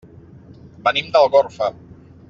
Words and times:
Venim 0.87 1.13
d'Algorfa. 1.17 1.73